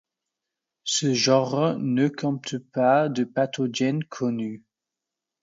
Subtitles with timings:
[0.83, 4.63] Ce genre ne compte pas de pathogène connu.